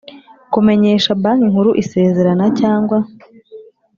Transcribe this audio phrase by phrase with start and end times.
[0.53, 2.97] kumenyesha Banki Nkuru isezera na cyangwa